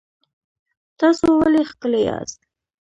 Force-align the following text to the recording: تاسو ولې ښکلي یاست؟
تاسو 0.99 1.27
ولې 1.39 1.63
ښکلي 1.69 2.01
یاست؟ 2.09 2.39